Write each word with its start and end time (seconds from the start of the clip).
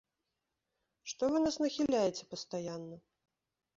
Што 1.11 1.23
вы 1.35 1.43
нас 1.45 1.55
нахіляеце 1.65 2.23
пастаянна? 2.33 2.97